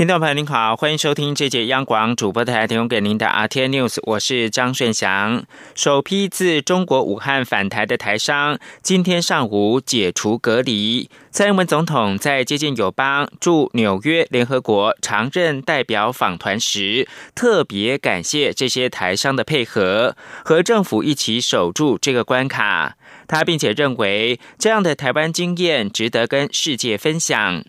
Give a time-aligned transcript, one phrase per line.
[0.00, 5.44] 听众朋友您好，欢迎收听这节央广主播台提供给您的 RT News，我是张顺祥。
[5.74, 11.10] 首批自中国武汉返台的台商，今天上午解除隔离。
[11.30, 22.96] 蔡英文总统在接见友邦驻纽约联合国常任代表访团时，特别感谢这些台商的配合，和政府一起守住这个关卡。
[23.28, 27.62] 他并且认为，这样的台湾经验值得跟世界分享。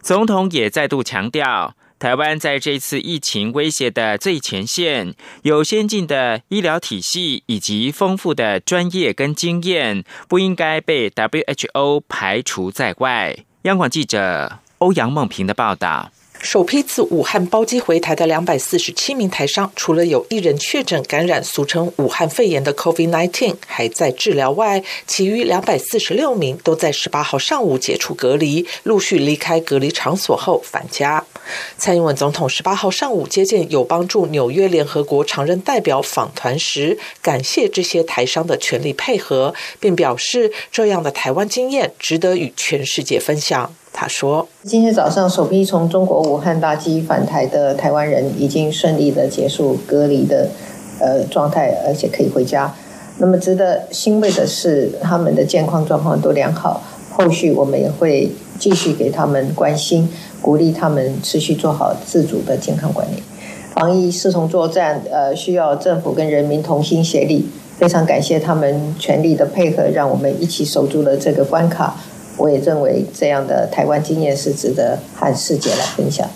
[0.00, 13.36] 总统也再度强调，台湾在这次疫情威胁的最前线，有先进的医疗体系以及丰富的专业跟经验，不应该被 WHO 排除在外。
[13.62, 16.10] 央广记者欧阳梦平的报道。
[16.42, 31.24] 首批自武汉包机回台的两百四十七名台商，除了有一人确诊感染俗称武汉肺炎的 COVID-19 还在治疗外，其余两百四十六名都在十八号上午解除隔离，陆续离开隔离场所后返家。
[31.76, 43.74] 蔡英文总统十八号上午接见有帮助纽约联合国常任代表访团时，感谢这些台商的全力配合，并表示这样的台湾经验值得与全世界分享。
[43.92, 50.48] 他说：“今天早上首批从中国武汉大机返台的台湾人已经顺利的结束隔离的
[50.98, 52.74] 呃状态，而且可以回家。
[53.18, 56.82] 那么值得欣慰的是，他们的健康状况都良好。
[57.10, 60.08] 后续我们也会继续给他们关心，
[60.42, 63.22] 鼓励他们持续做好自主的健康管理。
[63.72, 67.48] 防疫视同作战，呃，需要政府跟人民同心协力。
[67.78, 71.96] 非常感谢他们全力的配合，让我们一起守住了这个关卡。”
[72.38, 76.28] 我也认为这样的台湾经验是值得和世界来分享。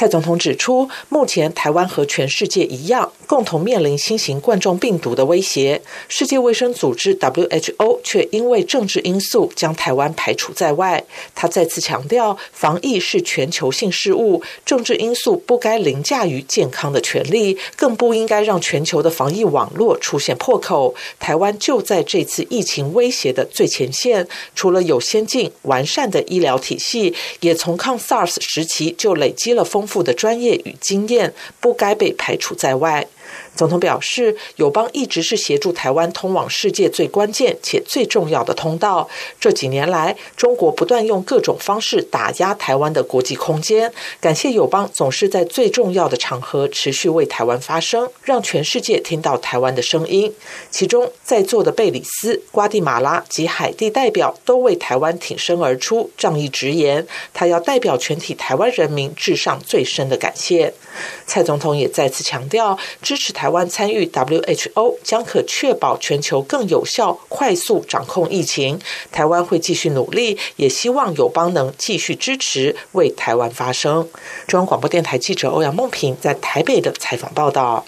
[0.00, 5.82] 蔡总统指出，目前台湾和全世界一样，共同面临新型冠状病毒的威胁。
[6.08, 11.04] 世界卫生组织 （WHO） 却因为政治因素将台湾排除在外。
[11.34, 20.94] 他再次强调，防疫是全球性事务，政治因素不该凌驾于健康的权利，更不应该让全球的防疫网络出现破口。
[21.18, 29.86] 台湾就在这次疫情威胁的最前线，除了有先进完善的医疗体系，也从抗 SARS 时期就累积了丰。
[29.90, 33.08] 富的专业与经验不该被排除在外。
[33.60, 39.06] 总统表示，友邦一直是协助台湾通往世界最关键且最重要的通道。
[39.38, 43.92] 这几年来，中国不断用各种方式打压台湾的国际空间。
[44.18, 50.34] 感谢友邦总是在最重要的场合持续为台湾发声，让全世界听到台湾的声音。
[50.70, 60.72] 其中，在座的贝里斯、瓜地马拉及海地代表都为台湾挺身而出，仗义直言，他要代表全体台湾人民致上最深的感谢。
[61.26, 68.78] 蔡总统也再次强调，支持台湾参与 WHO 将可确保全球更有效、快速掌控疫情。
[69.12, 74.08] 台湾会继续努力，也希望友邦能继续支持，为台湾发声。
[74.46, 77.84] 中央广播电台记者欧阳梦平在台北的采访报道。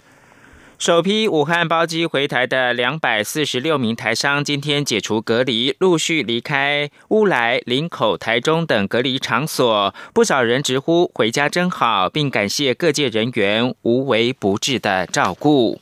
[0.83, 9.95] 首批武汉包机回台的两百四十六名台商，今天解除隔离，陆续离开乌来、林口、台中等隔离场所。
[10.13, 15.81] 不少人直呼“回家真好”，并感谢各界人员无微不至的照顾。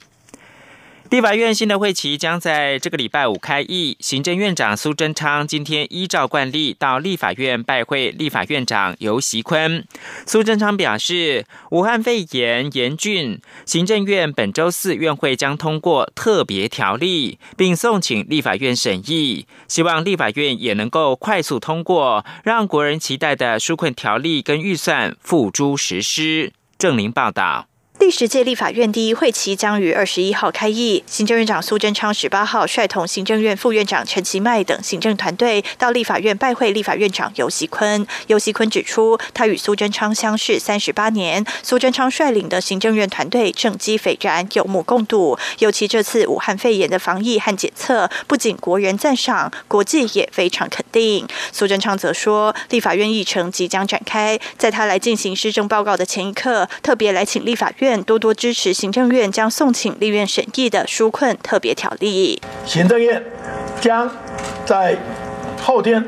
[1.11, 3.97] 立法院新的会期将在这个礼拜五开议。
[3.99, 9.85] 行政院长苏贞昌今天依照惯例到立法院拜会立法院长游锡坤。
[10.25, 19.49] 苏贞昌表示，武汉肺炎严峻，行政院本周四院会将通过特别条例，并送请立法院审议。
[19.67, 26.53] 希望立法院也能够快速通过，让国人期待的纾困条例跟预算付诸实施。
[26.79, 27.70] 郑林报道。
[28.01, 38.07] 第十届立法院第一会期将于二十一号开议，行政院长苏贞昌十八号率同行政院副院长陈其迈等行政团队到立法院拜会立法院长游锡坤。
[38.29, 45.39] 游锡坤指出，他与苏贞昌相识三十八年，苏贞昌率领的行政院团队政绩斐然，有目共睹。
[45.59, 51.29] 尤其这次武汉肺炎的防疫和检测，不仅国人赞赏，国际也非常肯定。
[51.53, 57.90] 苏贞昌则说，立法院议程即将展开，在他来进行施政报告的前一刻，特别来请立法院。
[58.03, 62.43] 多多支持行政院将送请立院审议的纾困特别条例。
[62.67, 63.23] 行政院
[63.81, 64.11] 将
[64.67, 64.97] 在
[65.63, 66.05] 后天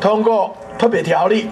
[0.00, 1.48] 通过特别条例，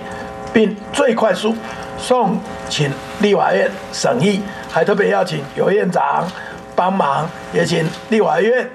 [0.53, 1.55] 并最快速
[1.97, 2.37] 送
[2.69, 2.91] 请
[3.21, 6.26] 立法院审议，还特别邀请游院长
[6.75, 8.69] 帮忙，也请立法院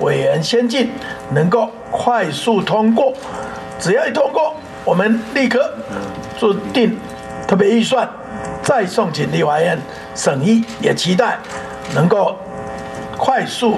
[0.00, 0.90] 委员先进，
[1.32, 3.12] 能够快速通过。
[3.78, 4.54] 只要一通过，
[4.84, 5.74] 我们立刻
[6.38, 6.96] 制定
[7.46, 8.08] 特别预算。
[8.62, 9.78] 再送请立法院
[10.18, 11.38] 审议，也期待
[11.94, 12.36] 能够
[13.16, 13.76] 快速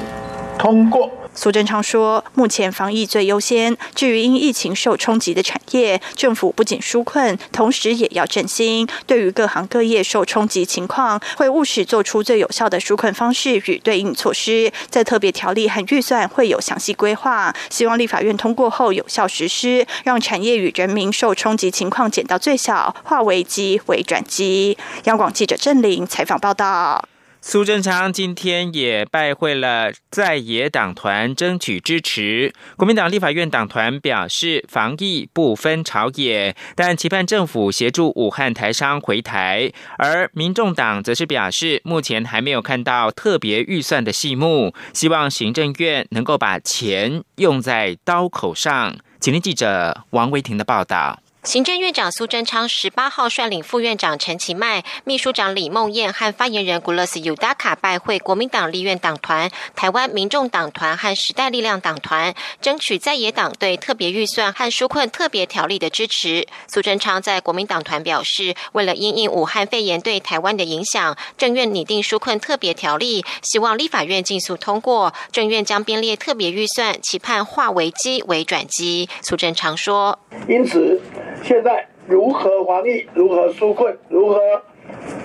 [0.58, 1.10] 通过。
[1.32, 8.86] 苏贞昌说：“目前防疫最优先，至于因疫情受冲击的产业，政府不仅纾困，同时也要振兴。
[9.06, 17.54] 对于各行各业受冲击情况，会务实做出最有效的纾困方式与对应措施，在特别条例和预算会有详细规划。
[17.70, 27.02] 希望立法院通过后有效实施，让产业与人民受冲击情况减到最小，化危机为转机。”央广记者郑玲采访报道。
[27.42, 32.52] 苏贞昌今天也拜会了在野党团，争取支持。
[32.76, 39.72] 国民党立法院党团表示，防疫不分朝野，但期盼政府协助武汉台商回台。
[39.96, 48.96] 而民众党则是表示，目前还没有看到特别预算的细目，希望行政院能够把钱用在刀口上。
[49.18, 51.20] 请听记者王维婷的报道。
[51.42, 66.46] 行政院长苏贞昌十八号率领副院长陈其迈、秘书长李梦燕和发言人古勒斯尤达卡拜会国民党立院党团、台湾民众党团和时代力量党团，争取在野党对特别预算和纾困特别条例的支持。
[66.68, 75.14] 苏贞昌在国民党团表示，为了因应武汉肺炎对台湾的影响，政院拟定纾困特别条例，希望立法院尽速通过。
[75.32, 79.08] 政院将编列特别预算，期盼化危机为转机。
[79.22, 81.00] 苏贞昌说：“因此。”
[81.42, 83.06] 现在如何防疫？
[83.14, 83.96] 如何纾困？
[84.08, 84.40] 如何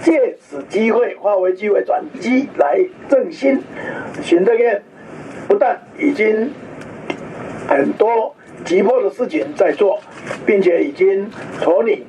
[0.02, 2.80] 借此机会化为机会转机来
[3.10, 3.62] 振兴？
[4.22, 4.82] 行政院
[5.48, 6.52] 不但已经
[7.68, 10.00] 很多急迫的事情在做，
[10.46, 11.30] 并且已经
[11.60, 12.06] 处理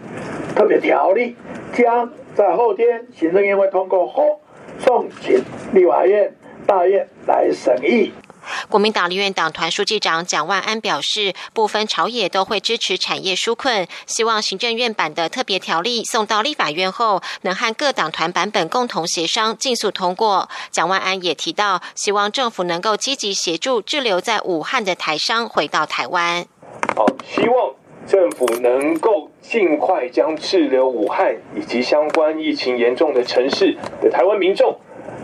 [0.55, 1.37] 特别条例，
[1.73, 4.41] 将在后天行政院会通过后
[4.79, 5.43] 送请
[5.73, 6.35] 立法院
[6.67, 8.13] 大院来审议。
[8.69, 20.49] 国民党立院党团书记长蒋万安表示，部分朝野都会支持产业纾困，希望行政院版的特别条例送到立法院后，能和各党团版本共同协商，尽速通过。
[20.71, 26.47] 蒋万安也提到，希望政府能够积极协助滞留在武汉的台商回到台湾。
[26.95, 27.75] 好，希望
[28.07, 34.79] 政府能够尽快将滞留武汉以及相关疫情严重的城市的台湾民众。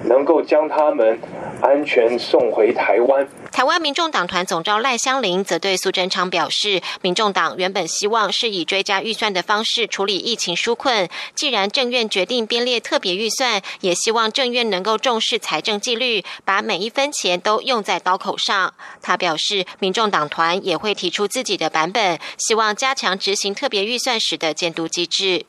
[0.04, 1.18] 能够将他们
[1.60, 3.26] 安全送回台湾。
[3.50, 18.72] 台湾民众党团总召赖香林则对苏贞昌表示，民众党原本希望是以追加预算的方式处理疫情纾困，既然政院决定编列特别预算，也希望政院能够重视财政纪律，把每一分钱都用在刀口上。
[19.02, 25.44] 他表示，民众党团也会提出自己的版本，希望加强执行特别预算时的监督机制。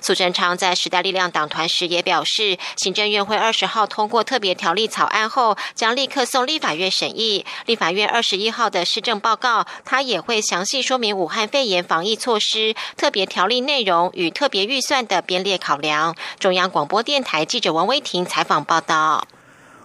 [0.00, 7.44] 苏贞昌在时代力量党团时也表示，行政院会二十号通过特别条例草案后，将立刻送立法院审议。
[7.66, 16.14] 立法院二十一号的施政报告，他也会详细说明武汉肺炎防疫措施、特别条例内容与特别预算的编列考量。
[16.38, 19.26] 中央广播电台记者王威婷采访报道。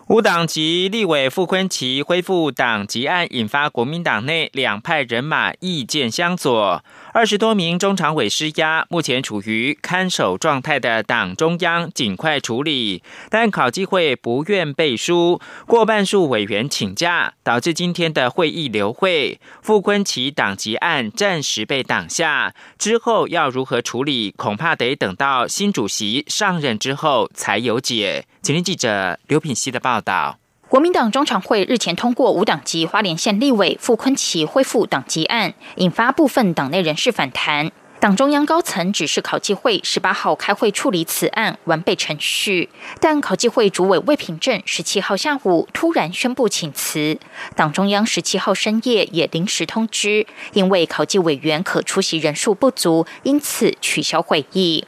[0.08, 6.84] 无党籍立委傅昆奇恢复党籍案，引发国民党内两派人马意见相左。
[7.14, 19.42] 二十多名中常委施压，目前处于看守状态的党中央尽快处理，但考纪会不愿背书，过半数委员请假，导致今天的会议流会。
[19.62, 28.26] 傅昆奇党籍案暂时被挡下，之后要如何处理，恐怕得等到新主席上任之后才有解。
[28.42, 30.38] 请听记者刘品熙的报道。
[30.72, 37.70] 国民党中常会日前通过无党籍花莲县立委傅昆奇恢复党籍案，引发部分党内人士反弹。
[38.00, 42.70] 党中央高层指示考纪会十八号开会处理此案，完备程序。
[43.02, 47.20] 但考纪会主委魏平正十七号下午突然宣布请辞，
[47.54, 54.86] 党中央十七号深夜也临时通知，因为考纪委员可出席人数不足，因此取消会议。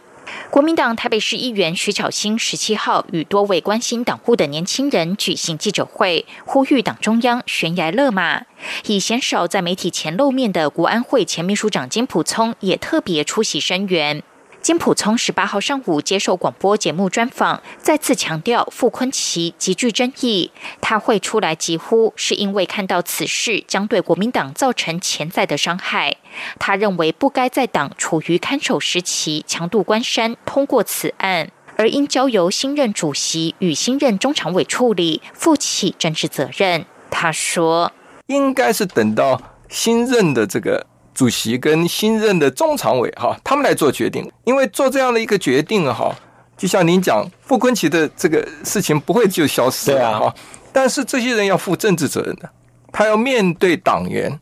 [0.49, 8.43] 国民党台北市议员徐巧芯十七号与多位关心党务的年轻人举行记者会，呼吁党中央悬崖勒马。
[8.85, 14.23] 以鲜少在媒体前露面的国安会前秘书长金普聪也特别出席声援。
[14.63, 26.15] 金普聪十八号上午接受广播节目专访，再次强调傅昆奇极具争议，他会出来疾呼，是因为看到此事将对国民党造成潜在的伤害。
[26.59, 36.85] 他认为不该在党处于看守时期强渡关山通过此案，而应交由新任主席与新任中常委处理，负起政治责任。
[37.11, 37.91] 他说
[38.27, 46.13] ：“应该是等到新任的这个。”主席跟新任的中常委哈，他们来做决定，因为做这样的一个决定哈，
[46.57, 50.35] 就像您讲，傅昆奇的这个事情不会就消失了哈，
[50.71, 52.49] 但是这些人要负政治责任的，
[52.91, 54.39] 他要面对党员，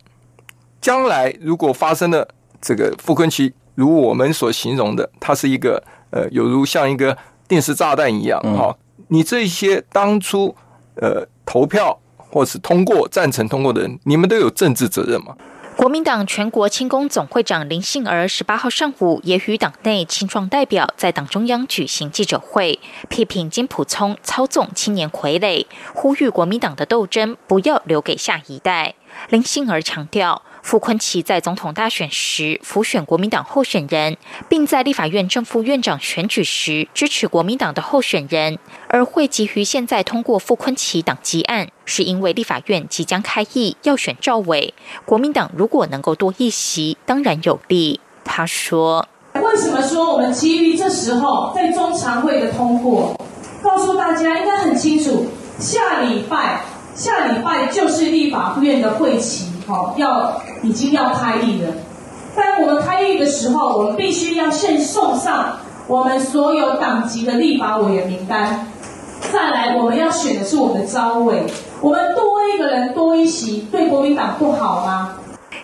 [0.80, 2.26] 将来如果发生了
[2.60, 8.74] 这个傅昆奇如我们所形容的，他是一个呃，有如像一个定时炸弹一样，哈，
[9.08, 10.54] 你这些当初
[10.94, 15.36] 呃投票或是通过赞成通过的人，你们都有政治责任吗？
[15.76, 28.94] 国民党全国青工总会长林幸儿十八号上午也与党内青壮代表在党中央举行记者会，批评金普聪操纵青年傀儡，呼吁国民党的斗争不要留给下一代。
[29.30, 30.42] 林幸儿强调。
[30.62, 34.16] 傅昆奇在总统大选时辅选国民党候选人，
[34.48, 44.72] 并在立法院正副院长选举时支持国民党的候选人，而会急于现在通过傅昆奇党籍案，是因为立法院即将开议要选赵伟，
[45.04, 48.00] 国民党如果能够多一席，当然有利。
[48.24, 53.20] 他说：“为什么说我们急于这时候在中常会的通过？
[53.62, 55.26] 告诉大家应该很清楚，
[55.58, 56.62] 下礼拜
[56.94, 61.72] 下礼拜就是立法院的会期。”好，要已经要开议了。
[62.34, 68.66] 但我们开议的时候，我们必须要先送上我们所有党籍的立法委员名单。
[69.32, 71.44] 再来，我们要选的是我们的招委。
[71.80, 75.16] 我们多一个人多一席，对国民党不好吗？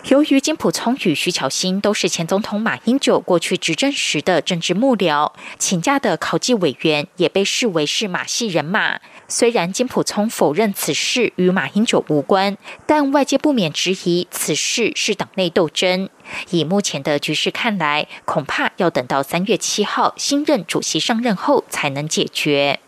[0.05, 8.99] 由于金普聪与徐巧芯都是前总统马英九过去执政时的政治幕僚，请假的考纪委员也被视为是马系人马。
[9.29, 12.57] 虽然金普聪否认此事与马英九无关，
[12.87, 16.09] 但外界不免质疑此事是党内斗争。
[16.49, 22.79] 以目前的局势看来，恐怕要等到三月七号新任主席上任后才能解决。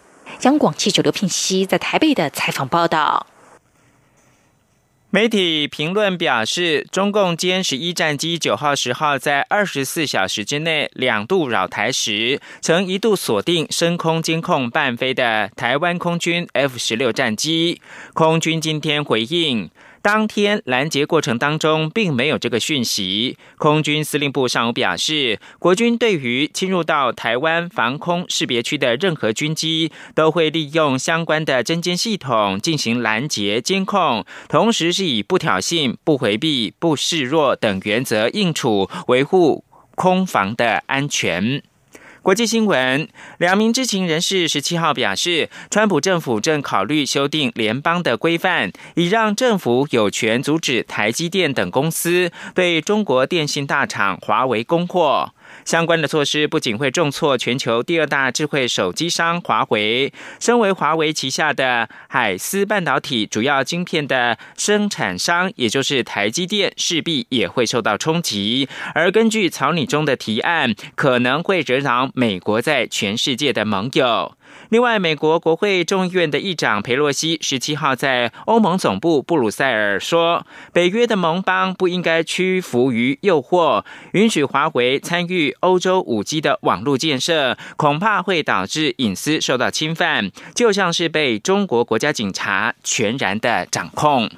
[0.41, 3.27] 央广记者刘聘熙在台北的采访报道。
[5.13, 17.82] 媒体评论表示，中共歼十一战机九号、十号在二十四小时之内两度扰台时，曾一度锁定升空监控伴飞的台湾空军 F 十六战机。
[18.13, 19.70] 空军今天回应。
[20.01, 23.38] 当天拦截过程当中，并没有这个讯息。
[23.58, 39.63] 空军司令部上午表示，国军对于侵入到台湾防空识别区的任何军机，都会利用相关的侦监系统进行拦截监控，同时是以不挑衅、不回避、不示弱等原则应处，维护
[39.96, 41.62] 空防的安全。
[42.23, 43.09] 国际新闻：
[43.39, 55.33] 两名知情人士十七号表示，川普政府正考虑修订联邦的规范，以让政府有权阻止台积电等公司对中国电信大厂华为供货。
[55.65, 68.68] 相关的措施不仅会重挫全球第二大智慧手机商华为，身为华为旗下的海思半导体主要晶片的生产商，也就是台积电，势必也会受到冲击。
[68.94, 74.36] 而根据草拟中的提案，可能会惹恼美国在全世界的盟友。
[74.71, 94.29] 另外，美国国会众议院的议长佩洛西十七号在欧盟总部布鲁塞尔说，北约的盟邦不应该屈服于诱惑，允许华为参与欧洲五 G 的网络建设，恐怕会导致隐私受到侵犯，就像是被中国国家警察全然的掌控。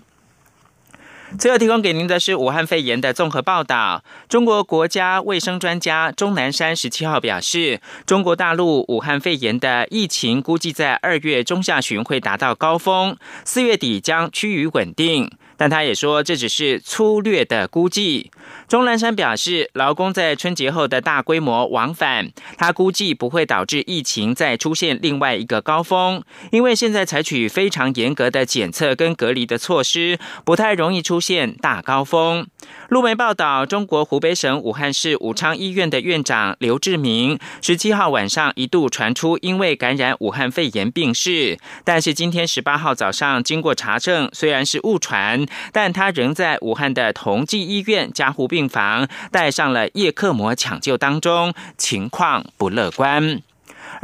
[1.39, 4.03] 最后提供给您的是武汉肺炎的综合报道。
[4.29, 15.29] 中国国家卫生专家钟南山十七号表示，中国大陆武汉肺炎的疫情估计在二月中下旬会达到高峰，四月底将趋于稳定。
[15.57, 18.31] 但他也说，这只是粗略的估计。
[18.67, 32.48] 钟南山表示，劳工在春节后的大规模往返，他估计不会导致疫情再出现另外一个高峰，因为现在采取非常严格的检测跟隔离的措施，不太容易出现大高峰。
[32.89, 53.41] 路媒报道，中国湖北省武汉市武昌医院的院长刘志明，十七号晚上一度传出因为感染武汉肺炎病逝，但是今天十八号早上经过查证，虽然是误传，但他仍在武汉的同济医院加护病房带上了叶克膜抢救当中，情况不乐观。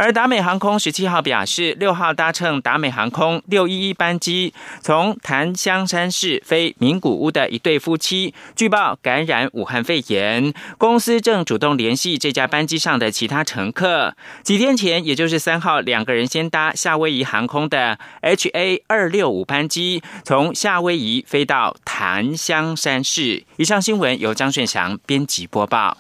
[0.02, 10.54] 而达美航空十七号表示，六号搭乘达美航空六一一班机从檀香山市飞名古屋的一对夫妻，据报感染武汉肺炎。
[10.78, 14.16] 公司正主动联系这架班机上的其他乘客。
[14.42, 23.44] 几天前，也就是三号，两个人先搭夏威夷航空的 HA 二六五班机，从夏威夷飞到檀香山市。
[23.58, 25.98] 以上新闻由张顺祥编辑播报。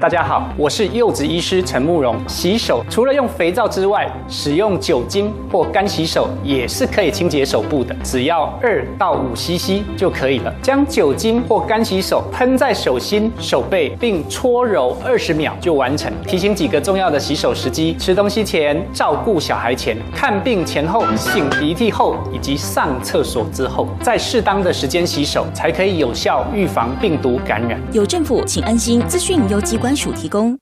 [0.00, 2.16] 大家好，我是柚子医师陈慕容。
[2.26, 10.52] 洗手除了用肥皂之外，使用酒精或干洗手也是可以清洁手部的，只要二到五 CC 就可以了。
[10.60, 16.12] 将酒精或干洗手喷在手心、手背，并搓揉二十秒就完成。
[16.26, 27.80] 提醒几个重要的洗手时机：吃东西前、照顾小孩前、看病前后、擤鼻涕后以及上厕所之后，在适当的时间洗手，才可以有效预防病毒感染。
[27.92, 29.00] 有政府，请安心。
[29.06, 30.58] 资讯由关署提供。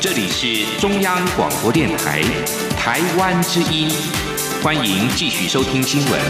[0.00, 2.22] 这里是中央广播电台
[2.76, 3.88] 台湾之音，
[4.62, 6.20] 欢迎继续收听新闻。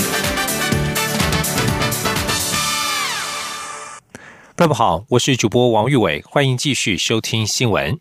[4.56, 7.98] 各位好，我是主播王玉伟，欢迎继续收听新闻。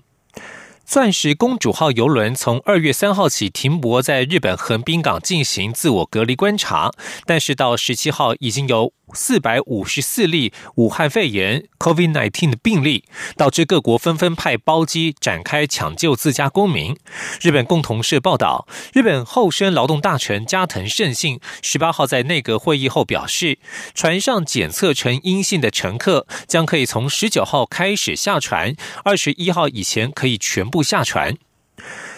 [0.85, 6.91] 钻石公主号邮轮从二月三号起停泊在日本横滨港进行自我隔离观察，
[7.25, 8.93] 但是到十七号已经有。
[9.15, 13.03] 四百五十四例武汉肺炎 （COVID-19） 的病例，
[13.37, 16.97] 导致各国纷纷派包机展开抢救自家公民。
[17.39, 23.59] 日本共同社报道，日本厚生劳动大臣加藤胜信十八号在内阁会议后表示，
[23.93, 31.37] 船上检测呈阴性的乘客将可以从十九号开始下船，二十一号以前可以全部下船。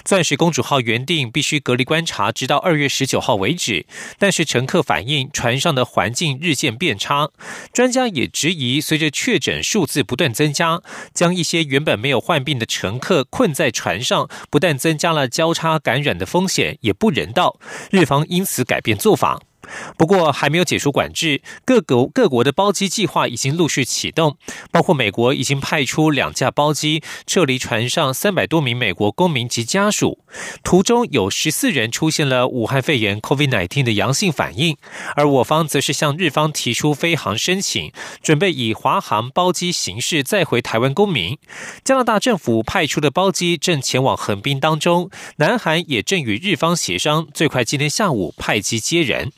[0.06, 3.86] 钻石公主号原定必须隔离观察，直到二月十九号为止。
[4.18, 7.32] 但是乘客反映船上的环境日渐变差，
[7.74, 10.82] 专家也质疑，随着确诊数字不断增加，
[11.14, 17.60] 将一些原本没有患病的乘客困在船上，不但增加了交叉感染的风险，也不人道。
[17.92, 19.42] 日方因此改变做法。
[19.98, 24.38] 不过还没有解除管制，各国各国的包机计划已经陆续启动，
[24.72, 30.20] 包括美国已经派出两架包机撤离船上三百多名美国公民及家属，
[30.64, 34.78] 途中有十四人出现了武汉肺炎 （COVID-19） 的阳性反应，
[35.16, 37.92] 而我方则是向日方提出飞航申请，
[38.22, 41.38] 准备以华航包机形式再回台湾公民。
[41.84, 49.32] 加拿大政府派出的包机正前往横滨当中，南韩也正与日方协商，最快今天下午派机接人。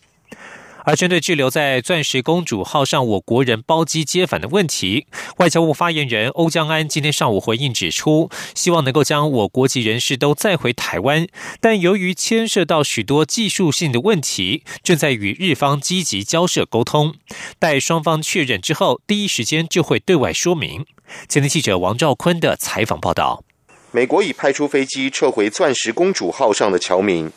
[0.87, 11.27] 而针对滞留在“钻石公主号”上我国人包机接返的问题，外交部发言人欧江安今天上午回应指出，希望能够将我国籍人士都载回台湾，
[11.59, 17.15] 但由于牵涉到许多技术性的问题，正在与日方积极交涉沟通，
[17.59, 20.85] 待双方确认之后，第一时间就会对外说明。
[21.27, 23.43] 前天记者王兆坤的采访报道：
[23.91, 27.29] 美国已派出飞机撤回“钻石公主号”上的侨民，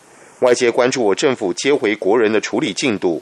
[0.42, 3.20] 外界关注我政府接回国人的处理进度。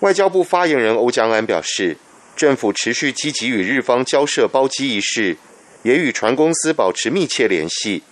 [0.00, 1.98] 外交部发言人欧江安表示，
[2.34, 5.36] 政府持续积极与日方交涉包机一事，
[5.82, 8.02] 也与船公司保持密切联系。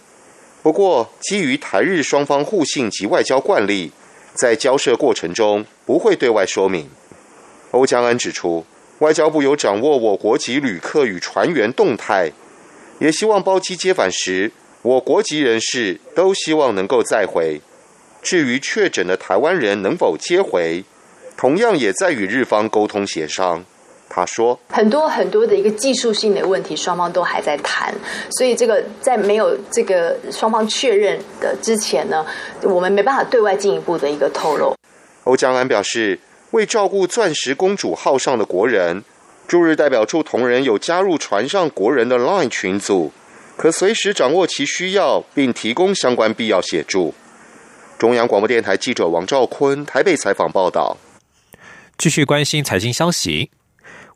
[0.63, 3.91] 不过，基于台日双方互信及外交惯例，
[4.35, 6.91] 在交涉过程中不会对外说明。
[7.71, 8.67] 欧江安指出，
[8.99, 12.31] 外交部有掌握我国籍旅客与船员动态，
[12.99, 17.63] 也希望包机接返时，我国籍人士都希望能够再回。
[18.21, 20.85] 至于确诊的台湾人能否接回？
[21.39, 23.65] 同样也在与日方沟通协商。
[24.11, 27.95] 他说：“很多很多的一个技术性的问题，双方都还在谈，
[28.31, 32.27] 所以这个在没有这个双方确认的之前呢，
[32.63, 34.75] 我们没办法对外进一步的一个透露。”
[35.25, 36.19] 欧江安表示，
[36.51, 39.05] 为照顾“钻石公主号”上的国人，
[39.47, 43.13] 驻日代表处同仁有加入船上国人的 LINE 群组，
[43.57, 47.15] 可随时掌握其需要，并提供相关必要协助。
[47.97, 50.97] 中央广播电台记者王兆坤台北采访报道。
[51.99, 53.51] 继续关心财经消息。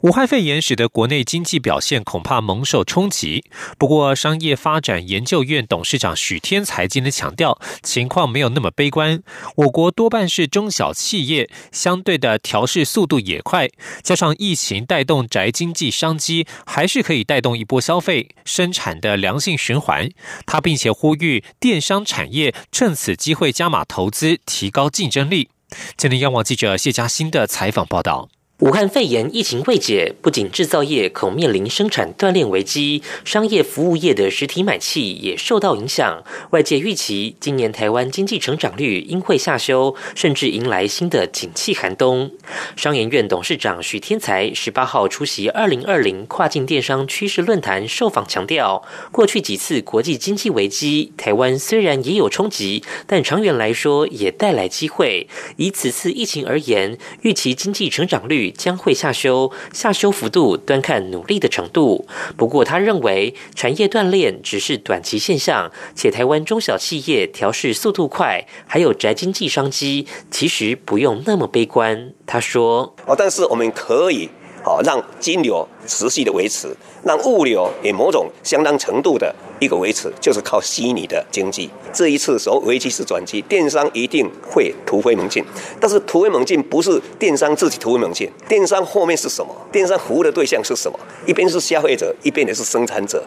[0.03, 3.45] 武汉肺炎使得国内经济表现恐怕蒙受冲击。
[3.79, 9.23] 不过，商业发展研究院董事长许天才今天强调，情况没有那么悲观。
[9.57, 13.69] 我国多半是中小企业，相对的调试速度也快，
[14.03, 20.09] 加上疫情带动宅经济商机，还是可以带动一波消费生产的良性循环。
[20.47, 25.51] 他并且呼吁电商产业趁此机会加码投资，提高竞争力。
[25.97, 28.29] 今天央网记者谢佳欣的采访报道。
[28.63, 36.23] 武汉肺炎疫情未解，不仅制造业恐面临生产断链危机，商业服务业的实体买气也受到影响。
[36.51, 42.31] 外界预期，今年台湾经济成长率应会下修，甚至迎来新的景气寒冬。
[42.77, 55.27] 商研院董事长许天才十八号出席二零二零跨境电商趋势论坛受访，强调，过去几次国际经济危机，台湾虽然也有冲击，但长远来说也带来机会。
[55.57, 58.52] 以此次疫情而言，预期经济成长率。
[58.57, 62.07] 将会下修，下修幅度端看努力的程度。
[62.37, 72.13] 不过，他认为产业锻炼只是短期现象，且台湾中小企业调试速度快，还有宅经济商机，其实不用那么悲观。
[72.27, 74.29] 他说：“哦，但是我们可以。”
[74.65, 76.69] 好，让金流持续的维持，
[77.03, 81.69] 让物流也某种相当程度的一个维持，就是靠虚拟的经济。
[81.93, 85.45] 这一次所危机是转机，电商一定会突飞猛进。
[85.81, 89.53] 但是突飞猛进不是电商自己突飞猛进，电商后面是什么？
[89.73, 90.99] 电商服务的对象是什么？
[91.27, 93.25] 一边是消费者，一边也是生产者。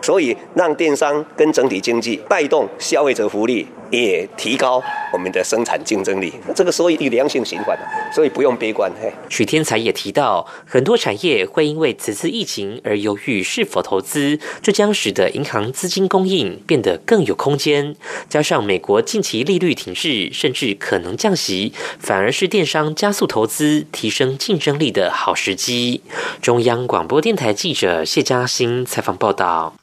[0.00, 6.32] 所以让电商跟整体经济带动消费者福利，也提高我们的生产竞争力。
[6.54, 7.78] 这个时候一良性循环
[8.12, 8.90] 所以不用悲观。
[9.28, 17.94] 许天才也提到，很多产业会因为此次疫情而犹豫是否投资，这将使得银行资金供应变得更有空间。
[18.28, 26.02] 加上美国近期利率停滞，甚至可能降息，反而是电商加速投资、提升竞争力的好时机。
[26.42, 29.74] 中央广播电台记者谢嘉欣采访报道。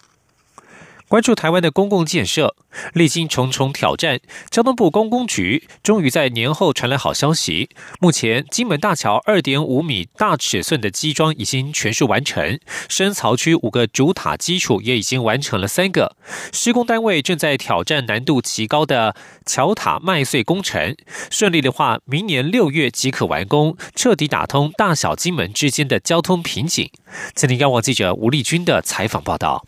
[1.08, 2.56] 关注台湾的公共建设，
[2.94, 7.70] 历经重重挑战，交通部公共局终于在年后传来好消息。
[8.00, 16.16] 目前，金门大桥二点五米大尺寸的基桩已经全数完成，深槽区五个主塔基础也已经完成了三个。
[16.52, 19.16] 施工单位正在挑战难度极高的
[19.46, 20.98] 桥塔麦穗工程，
[21.30, 26.90] 顺利的话，明年六月即可完工，彻底打通大小金门之间的交通瓶颈。
[27.36, 29.64] 今天，央广记者吴丽君的采访报道。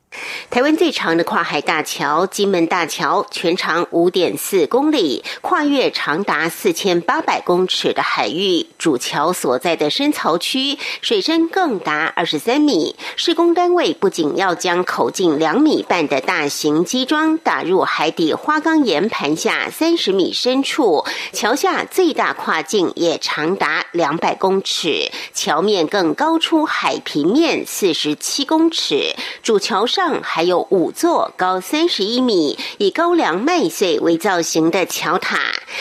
[0.49, 8.65] 台湾最长的跨海大桥——金门大桥，全长五点四公里，跨越长达四千八百公尺的海域。
[8.79, 12.95] 主桥所在的深槽区，水深更达二十三米。
[13.15, 29.13] 施工单位不仅要将口径两米半的大型基桩打入海底花岗岩盘下三十米深处，桥下最大跨径也长达两百公尺，桥面更高出海平面四十七公尺。
[29.43, 30.06] 主桥上。
[30.21, 35.39] 还有五座高三十一米、以高粱麦穗为造型的桥塔，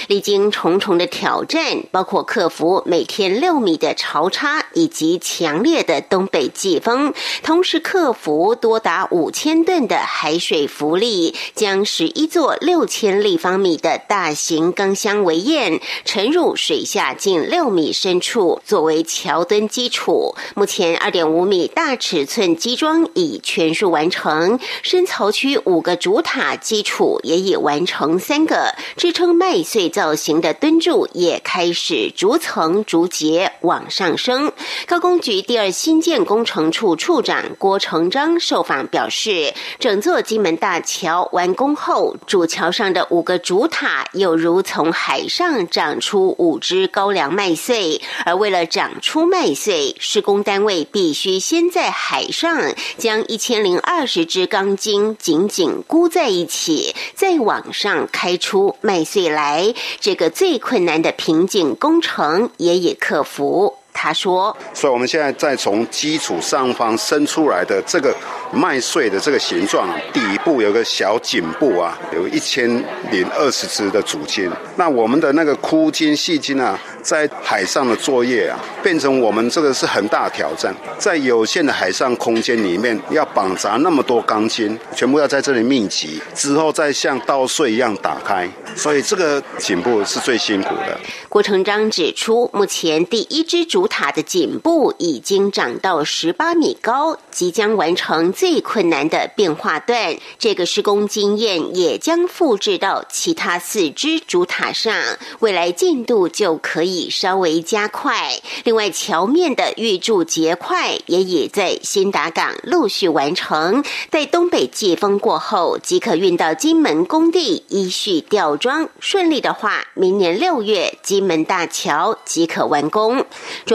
[0.09, 7.13] 历经重重的挑战，包括克服每天六米的潮差以及强烈的东北季风，
[7.43, 20.35] 同时克服多达五千吨的海水浮力，将十一座六千立方米的大型钢箱围堰沉入水下近六米深处，作为桥墩基础。
[20.55, 24.06] 目前二点五米大尺寸基桩已全数完。
[24.11, 34.53] 成深槽区五个主塔基础也已完成三个，支撑麦穗造型的墩柱也开始逐层逐节往上升。
[34.87, 53.96] 高工局第二新建工程处处长郭成章受访表示，整座金门大桥完工后，主桥上的五个主塔有如从海上长出五只高粱麦穗，而为了长出麦穗，施工单位必须先在海上将一千零二。
[53.99, 63.77] 二十支钢筋紧紧箍在一起，再往上开出麦穗来，这个最困难的瓶颈工程也已克服。
[63.97, 68.15] 他说：“所以我们现在再从基础上方伸出来的这个
[68.53, 72.69] 麦穗的这个形状，底部有个小颈部啊，有一千
[73.11, 74.51] 零二十只的主筋。
[74.77, 80.75] 那我们的那个枯筋细筋啊。”在海上的作业啊，变成我们这个是很大挑战。
[80.99, 90.99] 在有限的海上空间里面，要绑扎那么多钢筋，全部要在这里密集，之后再像稻穗一样打开，所以这个颈部是最辛苦的。
[91.29, 100.17] 郭成章指出，目前第一支塔的颈部已经长到十八米高，即将完成最困难的变化段。
[100.39, 104.95] 这个施工经验也将复制到其他四支主塔上，
[105.41, 107.09] 未来进度就可以。
[107.11, 118.89] 稍微加快，另外桥面的预铸结块也已在新达港陆续完成，在东北季风过后即可运到金门工地依序吊装。
[119.01, 123.25] 顺利的话，明年六月金门大桥即可完工。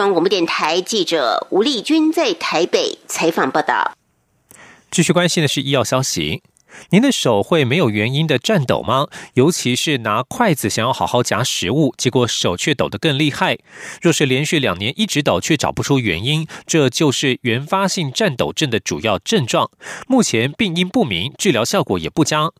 [0.02, 3.94] 央广播电台记者吴丽君在台北采访报道。
[4.90, 6.42] 继续关心的是医药消息。
[6.90, 9.08] 您的手会没有原因的颤抖吗？
[9.36, 13.58] 尤其是拿筷子想要好好夹食物，结果手却抖得更厉害。
[14.02, 19.70] 若是连续两年一直抖却找不出原因，这就是原发性颤抖症的主要症状。
[20.08, 22.52] 目前病因不明，治疗效果也不佳。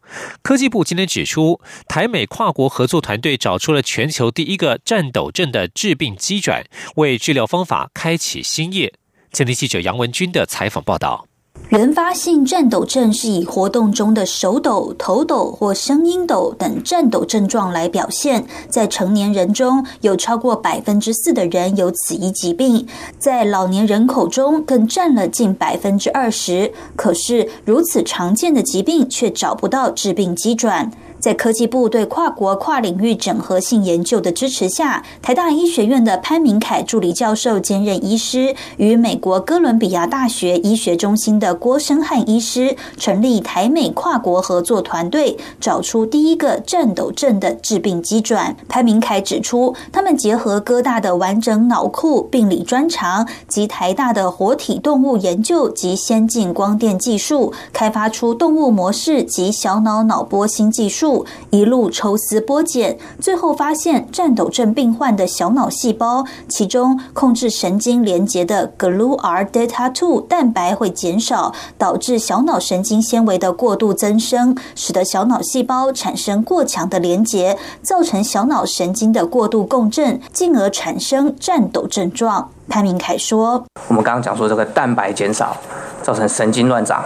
[0.42, 6.64] 科技部今天指出，台美跨国合作团队找出了全球第一个颤抖症的致病机转，
[6.96, 8.94] 为治疗方法开启新页。
[9.32, 11.31] 前天记者杨文军的采访报道。
[11.70, 18.46] 原发性颤抖症是以活动中的手抖、头抖或声音抖等颤抖症状来表现。
[18.68, 22.86] 在成年人中有超过百分之四的人有此一疾病，
[23.18, 26.74] 在老年人口中更占了近百分之二十。
[26.98, 30.92] 可是如此常见的疾病，却找不到致病机转。
[31.22, 48.58] 在科技部对跨国跨领域整合性研究的支持下，台大医学院的潘明凯助理教授兼任医师，与美国哥伦比亚大学医学中心的郭生汉医师成立台美跨国合作团队，找出第一个颤抖症的致病机转。
[48.68, 61.11] 潘明凯指出，他们结合哥大的完整脑库病理专长及台大的活体动物研究及先进光电技术，开发出动物模式及小脑脑波新技术。
[61.50, 82.50] 一路抽丝剥茧，最后发现战斗症病患的小脑细胞，其中控制神经连接的 GluR delta two 蛋白会减少，导致小脑神经纤维的过度增生，使得小脑细胞产生过强的连接，造成小脑神经的过度共振，进而产生战斗症状。
[82.70, 85.58] 潘明凯说：“我们刚刚讲说这个蛋白减少，
[86.02, 87.04] 造成神经乱长。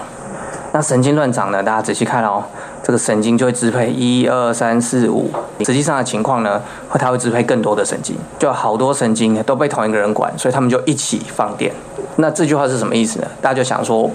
[0.75, 1.63] 那神经乱长呢？
[1.63, 2.43] 大家仔细看哦，
[2.83, 5.31] 这个神经就会支配一二三四五。
[5.59, 11.73] 实际上的情况呢，会它会支配更多的神经，就好多神经都被同一个人管，所以他们就一起放电。
[12.17, 13.27] 那这句话是什么意思呢？
[13.41, 14.11] 大家就想说，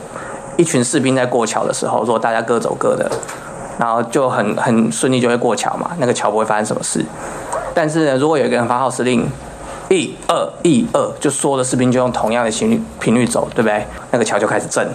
[0.59, 3.11] 一群士兵在过桥的时候，说大家各走各的，
[3.79, 7.03] 然后就很很顺利就会过桥嘛，那个桥不会发生什么事。
[7.73, 9.27] 但是呢，如果有一个人发号施令。”
[9.89, 13.85] 一二一二，就所有的士兵就用同样的频率频率走，对不对？
[14.13, 14.89] 那个桥就开始震。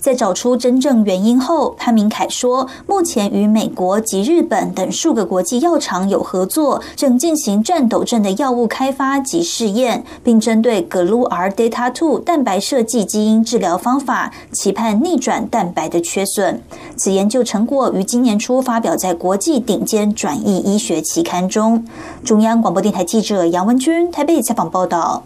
[0.00, 16.62] 在找出真正原因后，潘明凯说，目前与美国及日本等数个国际药厂有合作，正进行战斗症的药物开发及试验，并针对 glu rdata two 蛋白设计基因治疗方法，期盼逆转蛋白的缺损。
[16.96, 21.84] 此研究成果于今年初发表在国际顶尖转译医学期刊中。
[22.24, 25.22] 中央广播电台记者杨文君台北采访报道。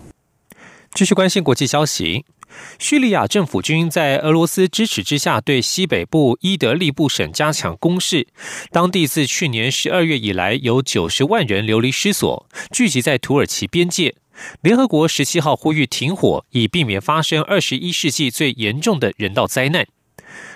[0.94, 2.24] 继续关心国际消息。
[2.78, 8.26] 叙利亚政府军在俄罗斯支持之下，对西北部伊德利布省加强攻势。
[8.70, 14.14] 当地自去年十二月以来，有九十万人流离失所，聚集在土耳其边界。
[14.61, 19.87] 联合国十七号呼吁停火，以避免发生二十一世纪最严重的人道灾难。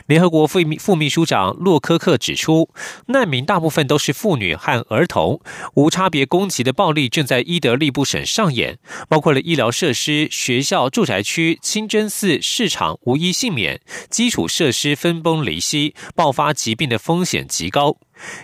[0.06, 2.70] 联合国副秘副秘书长洛科克指出，
[3.06, 5.40] 难民大部分都是妇女和儿童，
[5.74, 17.96] 无差别攻击的暴力正在伊德利布省上演，包括了医疗设施、学校、住宅区、清真寺、市场无一幸免，基础设施分崩离析，爆发疾病的风险极高。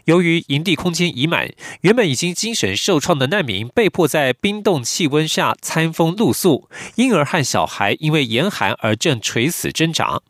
[0.07, 1.49] 由于营地空间已满，
[1.83, 10.21] 原本已经精神受创的难民被迫在冰冻气温下餐风露宿，婴儿和小孩因为严寒而正垂死挣扎。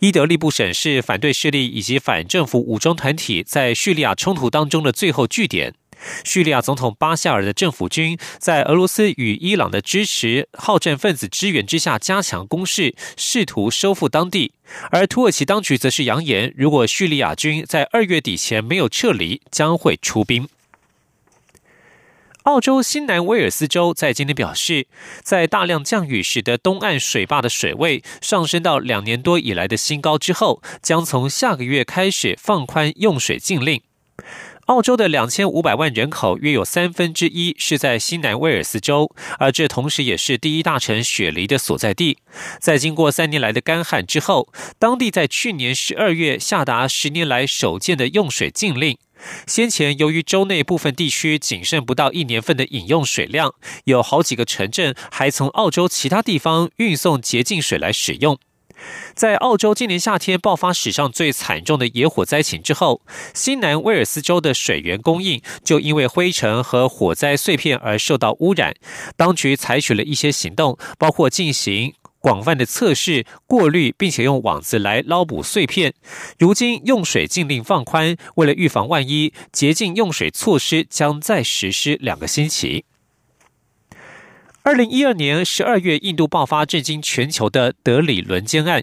[0.00, 5.74] 伊德利布省是反对势力以及反政府武装团体在叙利亚冲突当中的最后据点。
[6.22, 14.52] 叙利亚总统巴夏尔的政府军在俄罗斯与伊朗的支持、好战分子支援之下加强攻势，试图收复当地。
[14.90, 20.46] 而土耳其当局则是扬言，如果叙利亚军在二月底前没有撤离，将会出兵。
[22.46, 24.86] 澳洲新南威尔斯州在今天表示，
[25.24, 33.82] 在大量降雨使得东岸水坝的水位上升到两年多以来的新高之后，将从下个月开始放宽用水禁令。
[34.66, 42.18] 澳洲的两千五百万人口约有三分之一是在新南威尔斯州，而这同时也是第一大城雪梨的所在地。
[42.60, 48.96] 在经过三年来的干旱之后，当地在去年十二月下达十年来首见的用水禁令。
[49.46, 58.38] 先前，由于州内部分地区仅剩不到一年份的饮用水量，有好几个城镇还从澳洲其他地方运送洁净水来使用。
[59.14, 63.00] 在澳洲今年夏天爆发史上最惨重的野火灾情之后，
[63.32, 68.74] 新南威尔斯州的水源供应就因为灰尘和火灾碎片而受到污染。
[69.16, 71.94] 当局采取了一些行动，包括进行。
[72.26, 75.94] 广泛的测试、过滤，并且用网子来捞捕碎片。
[76.40, 82.84] 如今用水禁令放宽，为了预防万一，洁净用水措施将再实施两个星期。
[84.64, 88.82] 二零一二年十二月，印度爆发震惊全球的德里轮奸案，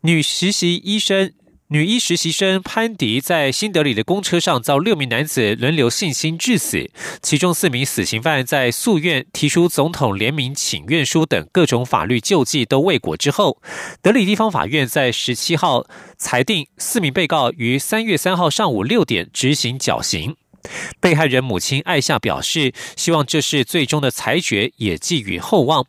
[0.00, 1.34] 女实习医生。
[1.72, 6.90] 女医实习生潘迪在新德里的公车上遭六名男子轮流性侵致死，
[7.22, 13.62] 其中四名死刑犯在诉愿提出总统联名请愿书等各种法律救济都未果之后，
[14.02, 15.86] 德里地方法院在十七号
[16.18, 20.34] 裁定四名被告于三月三号上午六点执行绞刑。
[20.98, 25.86] 被害人母亲艾夏表示，希望这是最终的裁决，也寄予厚望。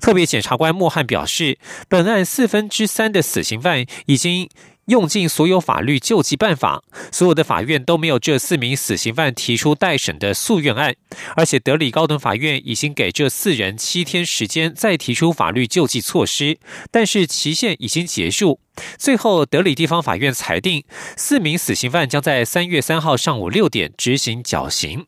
[0.00, 4.50] 特别检察官莫汉表示，本案四分之三的死刑犯已经。
[4.86, 10.94] 用尽所有法律救济办法，所有的法院都没有这四名死刑犯提出待审的诉愿案，
[11.34, 16.58] 而且德里高等法院已经给这四人七天时间再提出法律救济措施，
[16.90, 18.60] 但是期限已经结束。
[18.96, 20.84] 最后，德里地方法院裁定，
[21.16, 25.06] 四名死刑犯将在三月三号上午六点执行绞刑。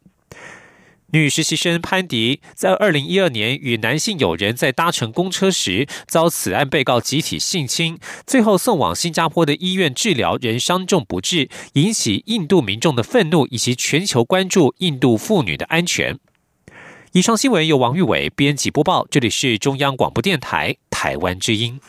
[1.10, 16.18] 女实习生潘迪在二零一二年与男性友人在搭乘公车时，遭此案被告集体性侵，最后送往新加坡的医院治疗，仍伤重不治，引起印度民众的愤怒以及全球关注印度妇女的安全。
[17.12, 21.80] 以上新闻由王玉伟编辑播报，这里是中央广播电台台湾之音。